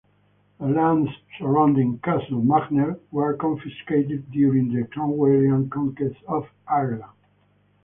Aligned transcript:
The 0.57 0.65
lands 0.65 1.11
surrounding 1.37 1.99
Castle 1.99 2.41
Magner 2.41 2.99
were 3.11 3.35
confiscated 3.35 4.31
during 4.31 4.73
the 4.73 4.87
Cromwellian 4.87 5.69
conquest 5.69 6.15
of 6.27 6.47
Ireland. 6.67 7.03